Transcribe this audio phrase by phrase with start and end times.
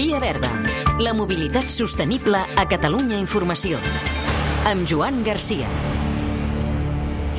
[0.00, 0.48] Via Verda,
[0.96, 3.76] la mobilitat sostenible a Catalunya Informació.
[4.72, 5.89] Amb Joan Garcia.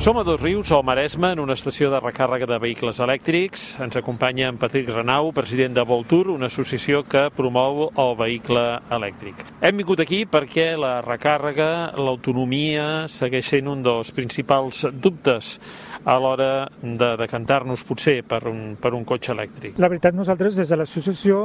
[0.02, 3.76] Som a Dos Rius, al Maresme, en una estació de recàrrega de vehicles elèctrics.
[3.84, 9.44] Ens acompanya en Patrick Renau, president de Voltur, una associació que promou el vehicle elèctric.
[9.62, 15.60] Hem vingut aquí perquè la recàrrega, l'autonomia, segueix sent un dels principals dubtes
[16.02, 19.78] a l'hora de decantar-nos potser per un, per un cotxe elèctric.
[19.78, 21.44] La veritat, nosaltres des de l'associació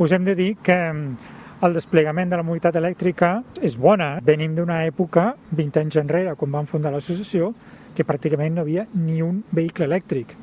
[0.00, 0.80] us hem de dir que
[1.60, 3.32] el desplegament de la mobilitat elèctrica
[3.66, 4.18] és bona.
[4.22, 7.50] Venim d'una època, 20 anys enrere, quan vam fundar l'associació,
[7.96, 10.36] que pràcticament no havia ni un vehicle elèctric.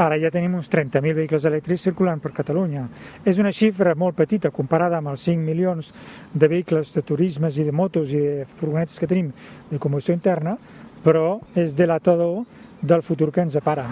[0.00, 2.86] Ara ja tenim uns 30.000 vehicles elèctrics circulant per Catalunya.
[3.28, 5.90] És una xifra molt petita comparada amb els 5 milions
[6.32, 9.28] de vehicles de turismes i de motos i de furgonetes que tenim
[9.68, 10.56] de combustió interna,
[11.04, 12.46] però és delatador
[12.80, 13.90] del futur que ens depara.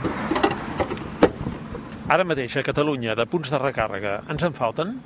[2.09, 4.97] Ara mateix a Catalunya, de punts de recàrrega, ens en falten?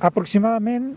[0.00, 0.90] Aproximadament,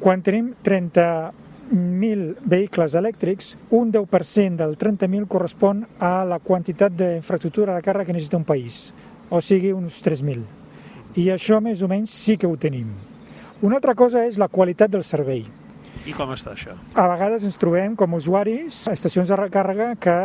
[0.00, 7.84] quan tenim 30.000 vehicles elèctrics, un 10% del 30.000 correspon a la quantitat d'infraestructura de
[7.84, 8.88] càrrega que necessita un país,
[9.28, 10.42] o sigui, uns 3.000.
[11.20, 12.88] I això més o menys sí que ho tenim.
[13.60, 15.44] Una altra cosa és la qualitat del servei.
[16.08, 16.72] I com està això?
[16.96, 20.16] A vegades ens trobem com a usuaris a estacions de recàrrega que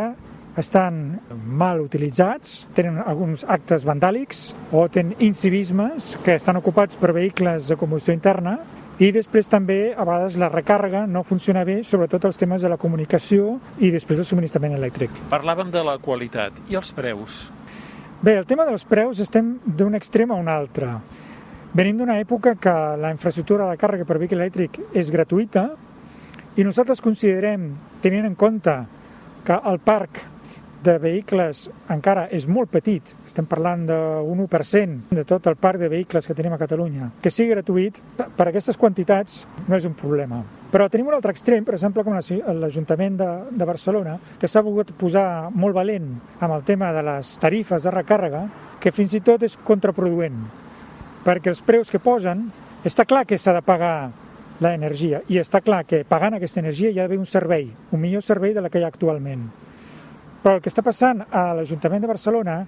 [0.55, 7.67] estan mal utilitzats, tenen alguns actes vandàlics o tenen incivismes que estan ocupats per vehicles
[7.67, 8.61] de combustió interna
[8.95, 12.77] i després també a vegades la recàrrega no funciona bé, sobretot els temes de la
[12.79, 15.11] comunicació i després del subministrament elèctric.
[15.31, 17.45] Parlàvem de la qualitat i els preus.
[18.21, 20.93] Bé, el tema dels preus estem d'un extrem a un altre.
[21.75, 25.67] Venim d'una època que la infraestructura de càrrega per vehicle elèctric és gratuïta
[26.55, 28.77] i nosaltres considerem, tenint en compte
[29.43, 30.23] que el parc
[30.85, 35.89] de vehicles encara és molt petit, estem parlant d'un 1% de tot el parc de
[35.89, 40.43] vehicles que tenim a Catalunya, que sigui gratuït, per aquestes quantitats no és un problema.
[40.71, 44.93] Però tenim un altre extrem, per exemple, com l'Ajuntament de, de Barcelona, que s'ha volgut
[44.99, 48.45] posar molt valent amb el tema de les tarifes de recàrrega,
[48.79, 50.37] que fins i tot és contraproduent,
[51.25, 52.49] perquè els preus que posen,
[52.85, 54.11] està clar que s'ha de pagar
[54.61, 58.21] l'energia, i està clar que pagant aquesta energia hi ha d'haver un servei, un millor
[58.23, 59.47] servei de la que hi ha actualment.
[60.45, 62.59] Però el que està passant a l'Ajuntament de Barcelona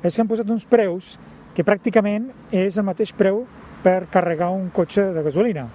[0.00, 1.18] és que han posat uns preus
[1.52, 3.42] que pràcticament és el mateix preu
[3.84, 5.66] per carregar un cotxe de gasolina.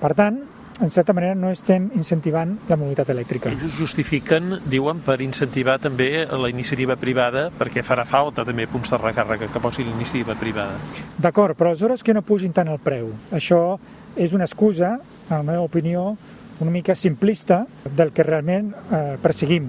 [0.00, 0.38] Per tant,
[0.80, 3.52] en certa manera no estem incentivant la mobilitat elèctrica.
[3.52, 9.00] Ells justifiquen, diuen, per incentivar també la iniciativa privada, perquè farà falta també punts de
[9.00, 10.80] recàrrega que posi l'iniciativa privada.
[11.20, 13.12] D'acord, però aleshores que no pugin tant el preu.
[13.36, 13.60] Això
[14.16, 14.94] és una excusa,
[15.28, 16.08] en la meva opinió,
[16.60, 19.68] una mica simplista del que realment eh, perseguim,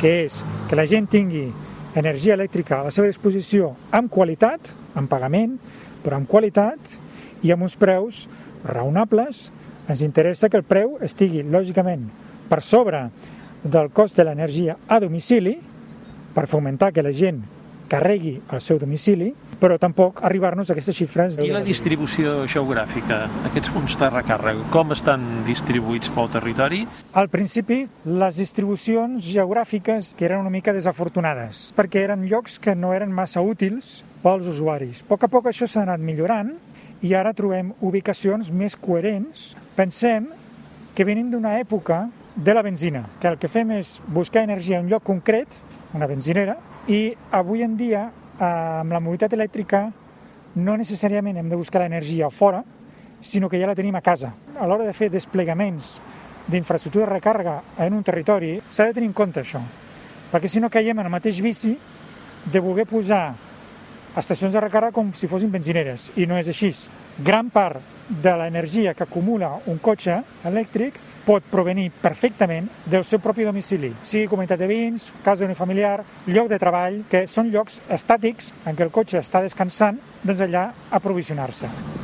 [0.00, 1.46] que és que la gent tingui
[1.96, 5.56] energia elèctrica a la seva disposició amb qualitat, amb pagament,
[6.04, 6.98] però amb qualitat
[7.42, 8.26] i amb uns preus
[8.64, 9.46] raonables.
[9.88, 12.08] Ens interessa que el preu estigui, lògicament,
[12.50, 13.06] per sobre
[13.62, 15.56] del cost de l'energia a domicili,
[16.34, 17.40] per fomentar que la gent
[17.88, 21.38] carregui al seu domicili, però tampoc arribar-nos a aquestes xifres.
[21.40, 26.82] I la distribució geogràfica, aquests punts de recàrrega, com estan distribuïts pel territori?
[27.16, 32.92] Al principi, les distribucions geogràfiques que eren una mica desafortunades, perquè eren llocs que no
[32.96, 35.02] eren massa útils pels usuaris.
[35.04, 36.52] A poc a poc això s'ha anat millorant
[37.04, 39.54] i ara trobem ubicacions més coherents.
[39.76, 40.28] Pensem
[40.96, 44.86] que venim d'una època de la benzina, que el que fem és buscar energia en
[44.86, 45.48] un lloc concret,
[45.96, 48.06] una benzinera, i avui en dia
[48.38, 49.86] amb la mobilitat elèctrica
[50.56, 52.62] no necessàriament hem de buscar l'energia fora,
[53.20, 54.32] sinó que ja la tenim a casa.
[54.56, 55.96] A l'hora de fer desplegaments
[56.46, 59.60] d'infraestructura de recàrrega en un territori, s'ha de tenir en compte això,
[60.30, 61.74] perquè si no caiem en el mateix vici
[62.46, 63.34] de voler posar
[64.16, 66.72] estacions de recàrrega com si fossin benzineres, i no és així.
[67.24, 73.44] Gran part de l'energia que acumula un cotxe elèctric pot provenir perfectament del seu propi
[73.44, 75.98] domicili, sigui comunitat de veïns, casa unifamiliar,
[76.30, 80.68] lloc de treball, que són llocs estàtics en què el cotxe està descansant, doncs allà
[80.94, 81.95] aprovisionar-se.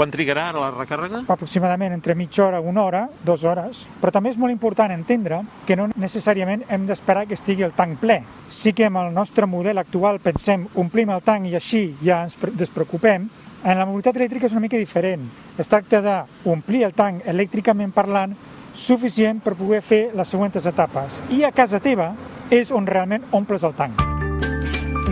[0.00, 1.18] Quan trigarà ara la recàrrega?
[1.28, 3.82] Aproximadament entre mitja hora, una hora, dues hores.
[4.00, 7.98] Però també és molt important entendre que no necessàriament hem d'esperar que estigui el tanc
[8.00, 8.16] ple.
[8.48, 12.38] Sí que amb el nostre model actual pensem omplim el tanc i així ja ens
[12.56, 13.28] despreocupem,
[13.60, 15.28] en la mobilitat elèctrica és una mica diferent.
[15.60, 18.32] Es tracta d'omplir el tanc elèctricament parlant
[18.72, 21.20] suficient per poder fer les següents etapes.
[21.28, 22.14] I a casa teva
[22.48, 24.00] és on realment omples el tanc.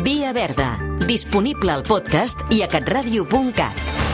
[0.00, 4.07] Via Verda, disponible al podcast i a catradio.cat.